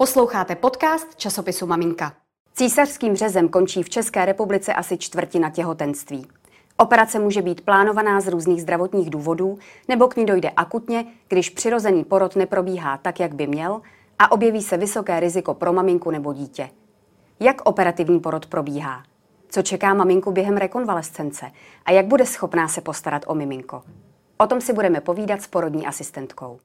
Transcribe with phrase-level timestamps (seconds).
[0.00, 2.12] Posloucháte podcast časopisu Maminka.
[2.54, 6.26] Císařským řezem končí v České republice asi čtvrtina těhotenství.
[6.76, 9.58] Operace může být plánovaná z různých zdravotních důvodů,
[9.88, 13.80] nebo k ní dojde akutně, když přirozený porod neprobíhá tak, jak by měl,
[14.18, 16.70] a objeví se vysoké riziko pro maminku nebo dítě.
[17.40, 19.02] Jak operativní porod probíhá?
[19.48, 21.50] Co čeká maminku během rekonvalescence?
[21.84, 23.82] A jak bude schopná se postarat o miminko?
[24.38, 26.58] O tom si budeme povídat s porodní asistentkou.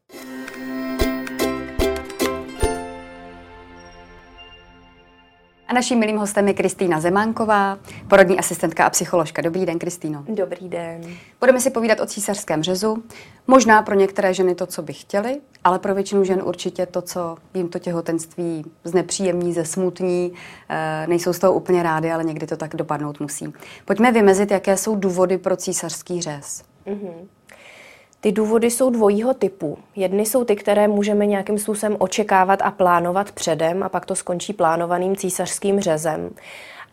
[5.75, 9.41] Naším milým hostem je Kristýna Zemánková, porodní asistentka a psycholožka.
[9.41, 10.23] Dobrý den, Kristýno.
[10.27, 11.01] Dobrý den.
[11.39, 13.03] Budeme si povídat o císařském řezu.
[13.47, 17.37] Možná pro některé ženy to, co by chtěly, ale pro většinu žen určitě to, co
[17.53, 20.33] jim to těhotenství znepříjemní, zesmutní.
[20.69, 23.53] E, nejsou z toho úplně rády, ale někdy to tak dopadnout musí.
[23.85, 26.63] Pojďme vymezit, jaké jsou důvody pro císařský řez.
[26.87, 27.27] Mm-hmm.
[28.25, 29.77] Ty důvody jsou dvojího typu.
[29.95, 34.53] Jedny jsou ty, které můžeme nějakým způsobem očekávat a plánovat předem a pak to skončí
[34.53, 36.29] plánovaným císařským řezem.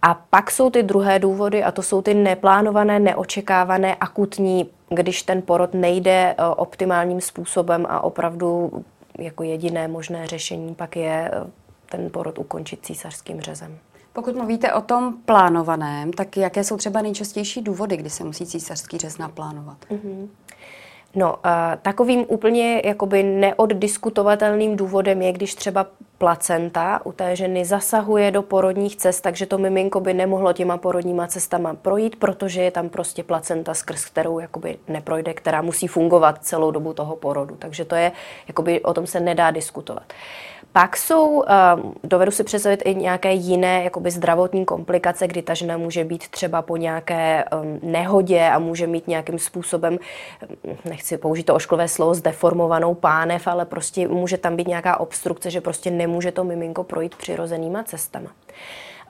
[0.02, 5.42] A pak jsou ty druhé důvody a to jsou ty neplánované, neočekávané, akutní, když ten
[5.42, 8.72] porod nejde eh, optimálním způsobem a opravdu
[9.18, 11.50] jako jediné možné řešení pak je eh,
[11.90, 13.78] ten porod ukončit císařským řezem.
[14.12, 18.98] Pokud mluvíte o tom plánovaném, tak jaké jsou třeba nejčastější důvody, kdy se musí císařský
[18.98, 19.78] řez naplánovat?
[19.90, 20.28] Mm-hmm.
[21.14, 21.50] No, uh,
[21.82, 25.86] takovým úplně jakoby neoddiskutovatelným důvodem je, když třeba
[26.18, 31.26] placenta u té ženy zasahuje do porodních cest, takže to miminko by nemohlo těma porodníma
[31.26, 36.70] cestama projít, protože je tam prostě placenta, skrz kterou jakoby neprojde, která musí fungovat celou
[36.70, 37.56] dobu toho porodu.
[37.58, 38.12] Takže to je,
[38.48, 40.12] jakoby o tom se nedá diskutovat.
[40.72, 45.76] Pak jsou, ehm, dovedu si představit i nějaké jiné jakoby zdravotní komplikace, kdy ta žena
[45.76, 49.98] může být třeba po nějaké ehm, nehodě a může mít nějakým způsobem,
[50.42, 55.50] hm, nechci použít to ošklové slovo, zdeformovanou pánev, ale prostě může tam být nějaká obstrukce,
[55.50, 58.30] že prostě nemůže to miminko projít přirozenýma cestama.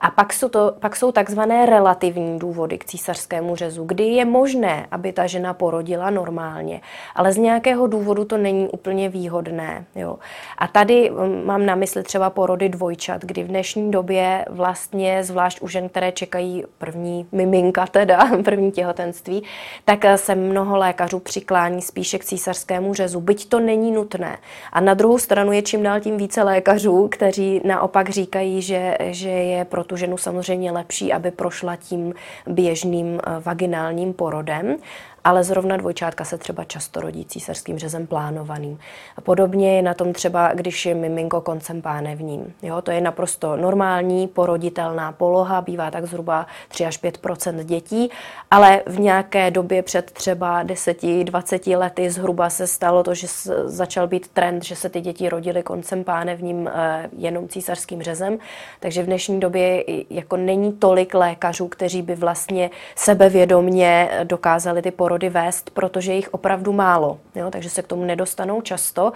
[0.03, 4.87] A pak jsou, to, pak jsou takzvané relativní důvody k císařskému řezu, kdy je možné,
[4.91, 6.81] aby ta žena porodila normálně,
[7.15, 9.85] ale z nějakého důvodu to není úplně výhodné.
[9.95, 10.17] Jo.
[10.57, 15.61] A tady mm, mám na mysli třeba porody dvojčat, kdy v dnešní době vlastně, zvlášť
[15.61, 19.43] u žen, které čekají první miminka, teda první těhotenství,
[19.85, 24.37] tak se mnoho lékařů přiklání spíše k císařskému řezu, byť to není nutné.
[24.73, 29.29] A na druhou stranu je čím dál tím více lékařů, kteří naopak říkají, že, že
[29.29, 32.13] je pro tu ženu samozřejmě lepší, aby prošla tím
[32.47, 34.77] běžným eh, vaginálním porodem
[35.23, 38.79] ale zrovna dvojčátka se třeba často rodí císařským řezem plánovaným.
[39.23, 42.53] Podobně je na tom třeba, když je miminko koncem pánevním.
[42.61, 48.09] Jo, to je naprosto normální, poroditelná poloha, bývá tak zhruba 3 až 5% dětí,
[48.51, 53.27] ale v nějaké době před třeba 10-20 lety zhruba se stalo to, že
[53.65, 58.39] začal být trend, že se ty děti rodily koncem pánevním eh, jenom císařským řezem,
[58.79, 59.72] takže v dnešní době
[60.09, 66.73] jako není tolik lékařů, kteří by vlastně sebevědomně dokázali ty porody vést, protože jich opravdu
[66.73, 69.13] málo, jo, takže se k tomu nedostanou často.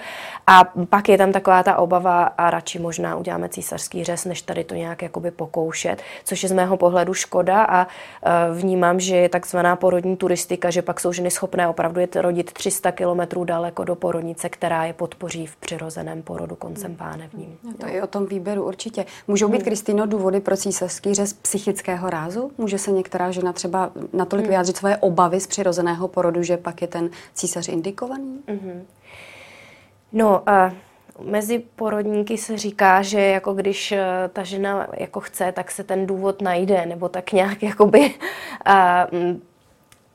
[0.47, 4.63] A pak je tam taková ta obava a radši možná uděláme císařský řez, než tady
[4.63, 7.87] to nějak jakoby pokoušet, což je z mého pohledu škoda a e,
[8.53, 12.91] vnímám, že je takzvaná porodní turistika, že pak jsou ženy schopné opravdu jet rodit 300
[12.91, 17.57] kilometrů daleko do porodnice, která je podpoří v přirozeném porodu koncem pánevním.
[17.63, 19.05] No to je o tom výběru určitě.
[19.27, 19.65] Můžou být, hmm.
[19.65, 22.51] Kristýno, důvody pro císařský řez psychického rázu?
[22.57, 24.49] Může se některá žena třeba natolik hmm.
[24.49, 28.39] vyjádřit svoje obavy z přirozeného porodu, že pak je ten císař indikovaný?
[28.47, 28.81] Mm-hmm.
[30.13, 30.73] No, a
[31.21, 36.07] mezi porodníky se říká, že jako když eh, ta žena jako chce, tak se ten
[36.07, 38.13] důvod najde, nebo tak nějak jakoby
[38.65, 39.07] a,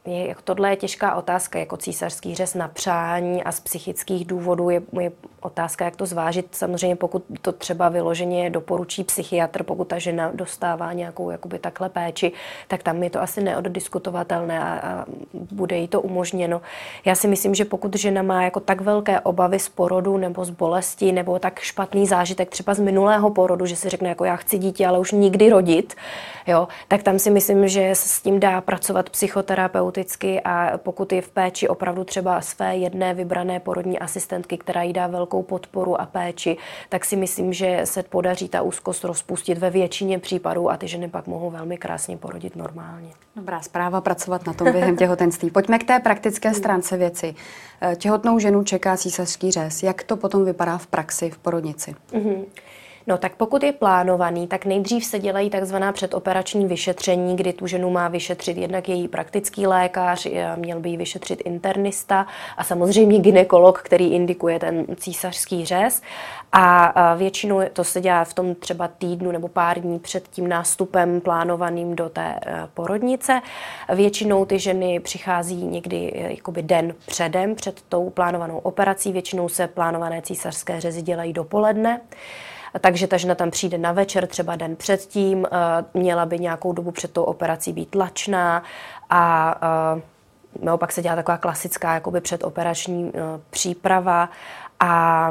[0.05, 4.71] je, jako tohle je těžká otázka, jako císařský řez na přání a z psychických důvodů
[4.71, 6.47] je, je otázka, jak to zvážit.
[6.55, 12.33] Samozřejmě pokud to třeba vyloženě doporučí psychiatr, pokud ta žena dostává nějakou jakoby takhle péči,
[12.69, 15.05] tak tam je to asi neoddiskutovatelné a, a
[15.51, 16.61] bude jí to umožněno.
[17.05, 20.51] Já si myslím, že pokud žena má jako tak velké obavy z porodu nebo z
[20.51, 24.59] bolesti nebo tak špatný zážitek třeba z minulého porodu, že si řekne, jako já chci
[24.59, 25.95] dítě, ale už nikdy rodit,
[26.47, 31.23] jo, tak tam si myslím, že s tím dá pracovat psychoterapeut terapeuticky a pokud je
[31.23, 36.07] v péči opravdu třeba své jedné vybrané porodní asistentky, která jí dá velkou podporu a
[36.07, 36.57] péči,
[36.89, 41.09] tak si myslím, že se podaří ta úzkost rozpustit ve většině případů a ty ženy
[41.09, 43.09] pak mohou velmi krásně porodit normálně.
[43.37, 45.51] Dobrá zpráva pracovat na tom během těhotenství.
[45.51, 47.35] Pojďme k té praktické stránce věci.
[47.83, 49.83] Eh, těhotnou ženu čeká císařský řez.
[49.83, 51.95] Jak to potom vypadá v praxi v porodnici?
[52.13, 52.45] Mm-hmm.
[53.07, 57.91] No tak pokud je plánovaný, tak nejdřív se dělají takzvaná předoperační vyšetření, kdy tu ženu
[57.91, 60.27] má vyšetřit jednak její praktický lékař,
[60.57, 62.27] měl by ji vyšetřit internista
[62.57, 66.03] a samozřejmě ginekolog, který indikuje ten císařský řez.
[66.53, 71.21] A většinou to se dělá v tom třeba týdnu nebo pár dní před tím nástupem
[71.21, 73.41] plánovaným do té e, porodnice.
[73.95, 79.13] Většinou ty ženy přichází někdy e, jakoby den předem, před tou plánovanou operací.
[79.13, 82.01] Většinou se plánované císařské řezy dělají dopoledne
[82.81, 86.91] takže ta žena tam přijde na večer, třeba den předtím, eh, měla by nějakou dobu
[86.91, 88.63] před tou operací být tlačná
[89.11, 89.55] a
[90.63, 93.11] No, pak se dělá taková klasická jakoby předoperační uh,
[93.51, 94.29] příprava
[94.81, 95.31] a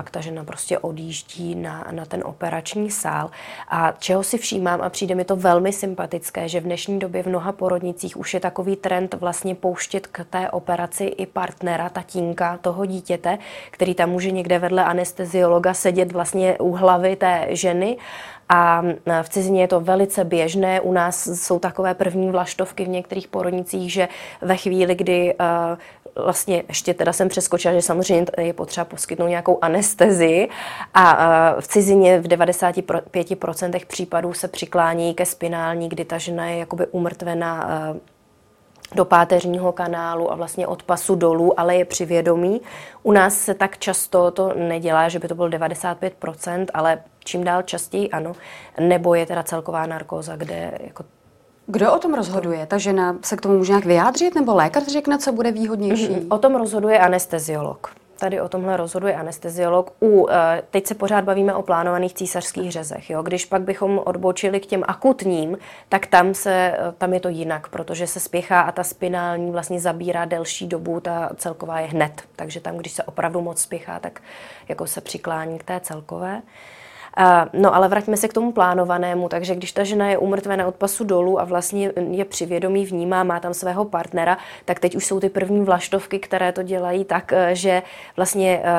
[0.00, 3.30] pak ta žena prostě odjíždí na, na ten operační sál.
[3.68, 7.26] A čeho si všímám, a přijde mi to velmi sympatické, že v dnešní době v
[7.26, 12.86] mnoha porodnicích už je takový trend vlastně pouštět k té operaci i partnera, tatínka toho
[12.86, 13.38] dítěte,
[13.70, 17.96] který tam může někde vedle anesteziologa sedět vlastně u hlavy té ženy
[18.52, 18.82] a
[19.22, 20.80] v cizině je to velice běžné.
[20.80, 24.08] U nás jsou takové první vlaštovky v některých porodnicích, že
[24.42, 25.34] ve chvíli, kdy
[26.14, 30.48] vlastně ještě teda jsem přeskočila, že samozřejmě je potřeba poskytnout nějakou anestezii
[30.94, 36.86] a v cizině v 95% případů se přiklání ke spinální, kdy ta žena je jakoby
[36.86, 37.68] umrtvená
[38.94, 42.60] do páteřního kanálu a vlastně od pasu dolů, ale je při vědomí.
[43.02, 47.62] U nás se tak často to nedělá, že by to bylo 95%, ale čím dál
[47.62, 48.32] častěji ano,
[48.80, 51.04] nebo je teda celková narkóza, kde jako
[51.66, 52.66] kdo o tom rozhoduje?
[52.66, 56.08] Ta žena se k tomu může nějak vyjádřit, nebo lékař řekne, co bude výhodnější?
[56.08, 56.26] Mm-hmm.
[56.34, 57.90] O tom rozhoduje anesteziolog.
[58.18, 59.92] Tady o tomhle rozhoduje anesteziolog.
[60.02, 63.10] U, eh, teď se pořád bavíme o plánovaných císařských řezech.
[63.10, 63.22] Jo?
[63.22, 65.58] Když pak bychom odbočili k těm akutním,
[65.88, 69.80] tak tam, se, eh, tam je to jinak, protože se spěchá a ta spinální vlastně
[69.80, 72.22] zabírá delší dobu, ta celková je hned.
[72.36, 74.20] Takže tam, když se opravdu moc spěchá, tak
[74.68, 76.42] jako se přiklání k té celkové.
[77.52, 81.04] No ale vraťme se k tomu plánovanému, takže když ta žena je umrtvená od pasu
[81.04, 85.28] dolů a vlastně je přivědomí, vnímá, má tam svého partnera, tak teď už jsou ty
[85.28, 87.82] první vlaštovky, které to dělají tak, eh, že
[88.16, 88.70] vlastně eh,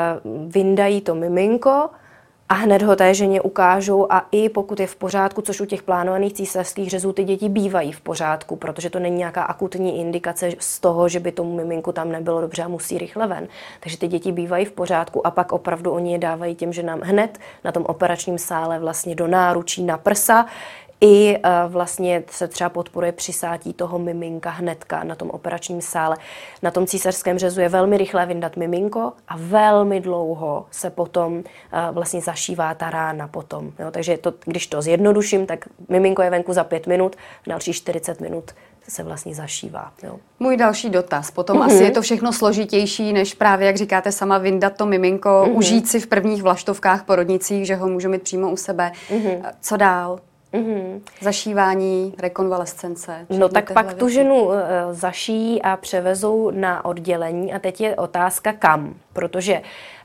[0.47, 1.89] vyndají to miminko,
[2.51, 5.83] a hned ho té ženě ukážou a i pokud je v pořádku, což u těch
[5.83, 10.79] plánovaných císařských řezů ty děti bývají v pořádku, protože to není nějaká akutní indikace z
[10.79, 13.47] toho, že by tomu miminku tam nebylo dobře a musí rychle ven.
[13.79, 17.37] Takže ty děti bývají v pořádku a pak opravdu oni je dávají těm ženám hned
[17.63, 20.45] na tom operačním sále vlastně do náručí na prsa,
[21.01, 26.17] i uh, vlastně se třeba podporuje přisátí toho miminka hnedka na tom operačním sále.
[26.61, 31.43] Na tom císařském řezu je velmi rychlé vyndat miminko a velmi dlouho se potom uh,
[31.91, 33.71] vlastně zašívá ta rána potom.
[33.79, 33.91] Jo?
[33.91, 37.15] Takže to, když to zjednoduším, tak miminko je venku za pět minut,
[37.47, 38.51] další 40 minut
[38.87, 39.91] se vlastně zašívá.
[40.03, 40.19] Jo.
[40.39, 41.31] Můj další dotaz.
[41.31, 41.65] Potom mm-hmm.
[41.65, 45.57] asi je to všechno složitější, než právě, jak říkáte sama, vyndat to miminko, mm-hmm.
[45.57, 48.91] užít si v prvních vlaštovkách porodnicích, že ho můžu mít přímo u sebe.
[49.09, 49.41] Mm-hmm.
[49.61, 50.19] Co dál?
[50.53, 51.01] Mm-hmm.
[51.21, 53.25] Zašívání, rekonvalescence.
[53.29, 53.99] No tak pak věci.
[53.99, 54.53] tu ženu uh,
[54.91, 59.61] zašijí a převezou na oddělení a teď je otázka kam, protože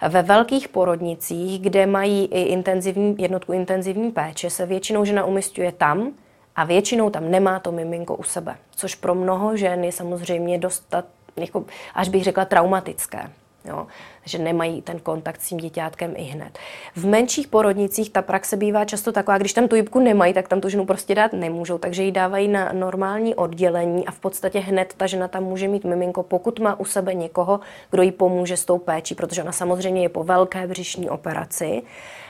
[0.09, 6.13] ve velkých porodnicích, kde mají i intenzivní, jednotku intenzivní péče, se většinou žena umistuje tam
[6.57, 11.05] a většinou tam nemá to miminko u sebe, což pro mnoho žen je samozřejmě dostat,
[11.37, 11.65] jako,
[11.95, 13.31] až bych řekla, traumatické.
[13.69, 13.87] Jo?
[14.27, 16.59] že nemají ten kontakt s tím dítětkem i hned.
[16.97, 20.61] V menších porodnicích ta praxe bývá často taková, když tam tu jibku nemají, tak tam
[20.61, 24.95] tu ženu prostě dát nemůžou, takže ji dávají na normální oddělení a v podstatě hned
[24.97, 27.61] ta žena tam může mít miminko, pokud má u sebe někoho,
[27.91, 31.83] kdo jí pomůže s tou péčí, protože ona samozřejmě je po velké břišní operaci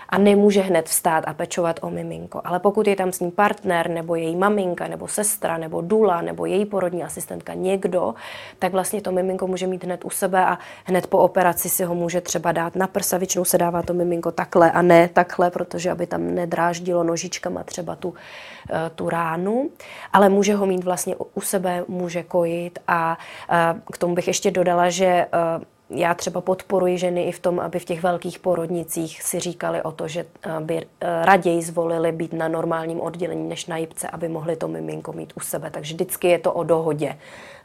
[0.08, 2.40] a nemůže hned vstát a pečovat o miminko.
[2.44, 6.46] Ale pokud je tam s ní partner, nebo její maminka, nebo sestra, nebo dula, nebo
[6.46, 8.14] její porodní asistentka, někdo,
[8.58, 11.94] tak vlastně to miminko může mít hned u sebe a hned po operaci si ho
[11.94, 13.18] může třeba dát na prsa.
[13.18, 17.96] Většinou se dává to miminko takhle a ne takhle, protože aby tam nedráždilo nožičkama třeba
[17.96, 18.14] tu,
[18.70, 19.70] eh, tu ránu,
[20.12, 23.18] ale může ho mít vlastně u sebe, může kojit a
[23.50, 25.26] eh, k tomu bych ještě dodala, že eh,
[25.90, 29.92] já třeba podporuji ženy i v tom, aby v těch velkých porodnicích si říkali o
[29.92, 30.26] to, že
[30.60, 30.86] by eh,
[31.24, 35.40] raději zvolili být na normálním oddělení než na jibce, aby mohli to miminko mít u
[35.40, 35.70] sebe.
[35.70, 37.08] Takže vždycky je to o dohodě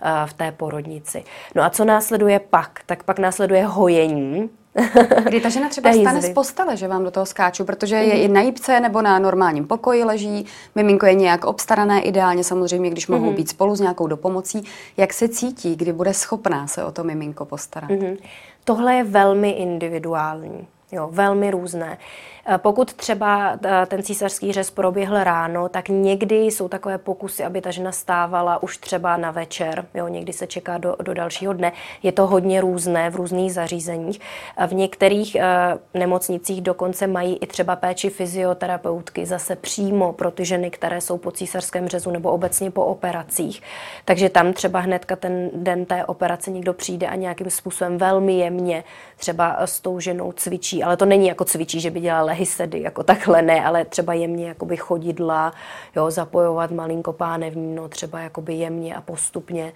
[0.02, 1.24] eh, v té porodnici.
[1.56, 2.82] No a co následuje pak?
[2.86, 4.50] Tak pak následuje hojení,
[5.24, 8.26] Kdy ta žena třeba stane z postele, že vám do toho skáču, protože je mm-hmm.
[8.26, 13.08] i na jípce nebo na normálním pokoji leží, miminko je nějak obstarané, ideálně samozřejmě, když
[13.08, 13.36] mohou mm-hmm.
[13.36, 14.64] být spolu s nějakou dopomocí.
[14.98, 17.90] Jak se cítí, kdy bude schopná se o to miminko postarat?
[17.90, 18.18] Mm-hmm.
[18.64, 20.68] Tohle je velmi individuální.
[20.92, 21.98] Jo, velmi různé.
[22.46, 27.62] Eh, pokud třeba eh, ten císařský řez proběhl ráno, tak někdy jsou takové pokusy, aby
[27.62, 29.86] ta žena stávala už třeba na večer.
[29.94, 31.72] Jo, někdy se čeká do, do dalšího dne.
[32.04, 34.20] Je to hodně různé v různých zařízeních.
[34.68, 35.38] V některých
[35.94, 41.32] nemocnicích dokonce mají i třeba péči fyzioterapeutky zase přímo pro ty ženy, které jsou po
[41.32, 43.62] císařském řezu nebo obecně po operacích.
[44.06, 48.84] Takže tam třeba hnedka ten den té operace někdo přijde a nějakým způsobem velmi jemně
[49.18, 53.04] třeba s tou ženou cvičí, ale to není jako cvičí, že by dělala lehisedy, jako
[53.04, 55.54] takhle ne, ale třeba jemně jakoby chodidla,
[55.96, 59.74] jo, zapojovat malinko pánevní, třeba jakoby jemně a postupně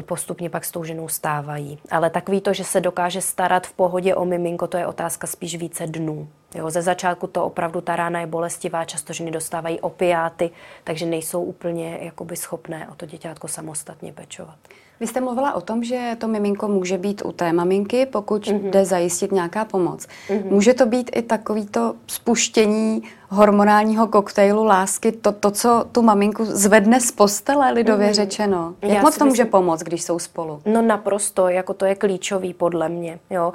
[0.00, 1.78] postupně pak s tou ženou stávají.
[1.90, 5.56] Ale takový to, že se dokáže starat v pohodě o miminko, to je otázka spíš
[5.56, 6.28] více dnů.
[6.54, 10.50] Jo, ze začátku to opravdu ta rána je bolestivá, často ženy dostávají opiáty,
[10.84, 14.58] takže nejsou úplně jakoby schopné o to děťátko samostatně pečovat.
[15.00, 18.70] Vy jste mluvila o tom, že to miminko může být u té maminky, pokud mm-hmm.
[18.70, 20.06] jde zajistit nějaká pomoc.
[20.28, 20.50] Mm-hmm.
[20.50, 27.00] Může to být i takovýto spuštění hormonálního koktejlu lásky, to, to co tu maminku zvedne
[27.00, 28.14] z postele, lidově mm-hmm.
[28.14, 28.74] řečeno.
[28.82, 30.62] Jak Já moc to může pomoct, když jsou spolu?
[30.66, 33.18] No naprosto, jako to je klíčový podle mě.
[33.30, 33.52] Jo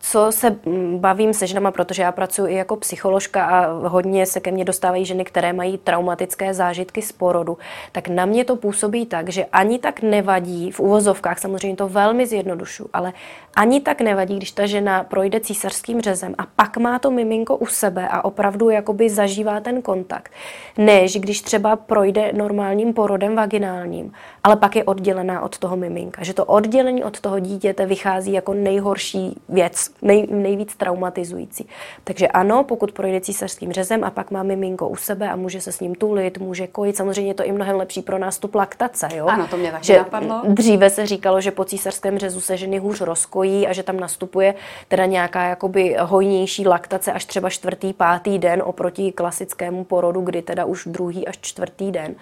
[0.00, 4.40] co se mm, bavím se ženama, protože já pracuji i jako psycholožka a hodně se
[4.40, 7.58] ke mně dostávají ženy, které mají traumatické zážitky z porodu,
[7.92, 12.26] tak na mě to působí tak, že ani tak nevadí, v uvozovkách samozřejmě to velmi
[12.26, 13.12] zjednodušu, ale
[13.56, 17.66] ani tak nevadí, když ta žena projde císařským řezem a pak má to miminko u
[17.66, 20.32] sebe a opravdu jakoby zažívá ten kontakt,
[20.78, 24.12] než když třeba projde normálním porodem vaginálním,
[24.44, 26.24] ale pak je oddělená od toho miminka.
[26.24, 31.68] Že to oddělení od toho dítěte vychází jako nejhorší věc, nej, nejvíc traumatizující.
[32.04, 35.72] Takže ano, pokud projde císařským řezem a pak má miminko u sebe a může se
[35.72, 39.08] s ním tulit, může kojit, samozřejmě je to i mnohem lepší pro nástup laktace.
[39.14, 39.26] Jo?
[39.26, 40.42] Ano, to mě taky že napadlo.
[40.44, 44.54] Dříve se říkalo, že po císařském řezu se ženy hůř rozkojí a že tam nastupuje
[44.88, 50.64] teda nějaká jakoby hojnější laktace až třeba čtvrtý, pátý den oproti klasickému porodu, kdy teda
[50.64, 52.14] už druhý až čtvrtý den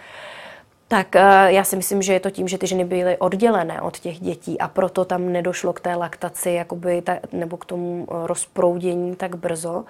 [0.89, 3.99] tak eh, já si myslím, že je to tím, že ty ženy byly oddělené od
[3.99, 8.27] těch dětí a proto tam nedošlo k té laktaci jakoby ta, nebo k tomu eh,
[8.27, 9.85] rozproudění tak brzo.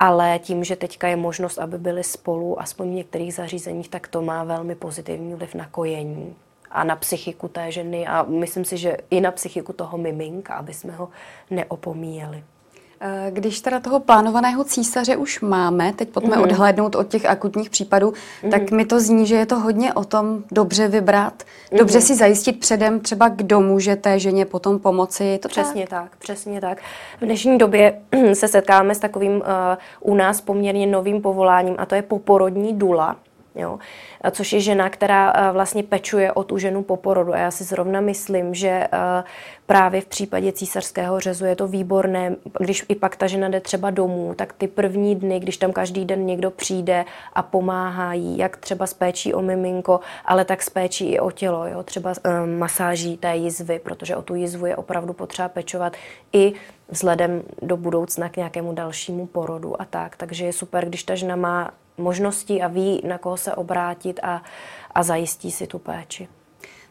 [0.00, 4.22] Ale tím, že teďka je možnost, aby byly spolu, aspoň v některých zařízeních, tak to
[4.22, 6.34] má velmi pozitivní vliv na kojení
[6.70, 10.74] a na psychiku té ženy a myslím si, že i na psychiku toho miminka, aby
[10.74, 11.08] jsme ho
[11.50, 12.44] neopomíjeli.
[13.06, 16.42] Eh, když teda toho plánovaného císaře už máme, teď pojďme mm-hmm.
[16.42, 18.50] odhlédnout od těch akutních případů, mm-hmm.
[18.50, 21.78] tak mi to zní, že je to hodně o tom dobře vybrat, mm-hmm.
[21.78, 25.24] dobře si zajistit předem třeba, kdo může té ženě potom pomoci.
[25.24, 26.02] Je to přesně tak?
[26.02, 26.78] tak, přesně tak.
[27.20, 28.00] V dnešní době
[28.32, 29.42] se setkáme s takovým uh,
[30.00, 33.16] u nás poměrně novým povoláním a to je poporodní dula.
[33.54, 33.78] Jo?
[34.30, 37.34] Což je žena, která vlastně pečuje o tu ženu po porodu.
[37.34, 38.86] A já si zrovna myslím, že
[39.66, 43.90] právě v případě císařského řezu je to výborné, když i pak ta žena jde třeba
[43.90, 48.56] domů, tak ty první dny, když tam každý den někdo přijde a pomáhá jí, jak
[48.56, 51.82] třeba s péčí o miminko, ale tak s péčí i o tělo, jo?
[51.82, 55.92] třeba um, masáží té jizvy, protože o tu jizvu je opravdu potřeba pečovat
[56.32, 56.52] i
[56.88, 60.16] vzhledem do budoucna k nějakému dalšímu porodu a tak.
[60.16, 64.42] Takže je super, když ta žena má možnosti a ví, na koho se obrátit a,
[64.94, 66.28] a zajistí si tu péči.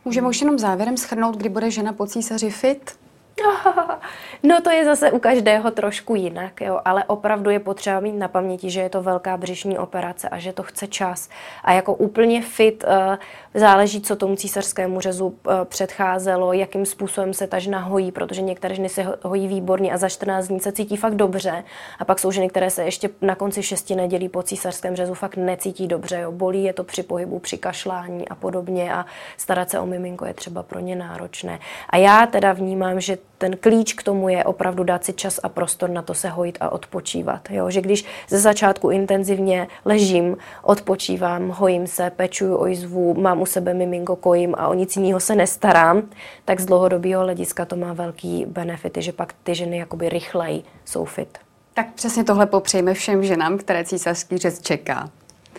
[0.06, 3.03] Můžeme už jenom závěrem schrnout, kdy bude žena po císaři fit?
[4.44, 8.28] No to je zase u každého trošku jinak, jo, ale opravdu je potřeba mít na
[8.28, 11.30] paměti, že je to velká břišní operace a že to chce čas.
[11.63, 13.16] A jako úplně fit uh,
[13.54, 18.75] záleží, co tomu císařskému řezu uh, předcházelo, jakým způsobem se ta žena hojí, protože některé
[18.75, 21.63] ženy se hojí výborně a za 14 dní se cítí fakt dobře.
[22.00, 25.38] A pak jsou ženy, které se ještě na konci šesti nedělí po císařském řezu fakt
[25.38, 26.20] necítí dobře.
[26.20, 26.32] Jo.
[26.32, 29.06] Bolí je to při pohybu, při kašlání a podobně a
[29.38, 31.60] starat se o miminko je třeba pro ně náročné.
[31.90, 35.50] A já teda vnímám, že ten klíč k tomu je opravdu dát si čas a
[35.50, 37.50] prostor na to se hojit a odpočívat.
[37.50, 37.70] Jo?
[37.70, 43.74] Že když ze začátku intenzivně ležím, odpočívám, hojím se, pečuju o jizvu, mám u sebe
[43.74, 46.03] miminko, kojím a o nic jiného se nestarám,
[46.46, 51.06] tak z dlouhodobého hlediska to má velký benefity, že pak ty ženy jakoby rychleji jsou
[51.06, 51.38] fit.
[51.74, 55.10] Tak přesně tohle popřejme všem ženám, které císařský řez čeká.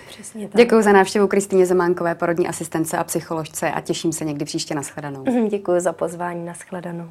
[0.09, 0.57] Přesně tak.
[0.57, 4.83] Děkuji za návštěvu Kristýně Zemánkové, porodní asistence a psycholožce a těším se někdy příště na
[4.83, 5.49] shledanou.
[5.49, 7.11] Děkuji za pozvání na shledanou.